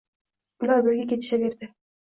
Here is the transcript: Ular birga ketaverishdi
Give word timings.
Ular 0.65 0.81
birga 0.89 1.07
ketaverishdi 1.13 1.75